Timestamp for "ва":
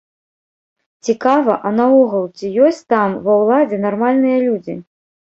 3.31-3.39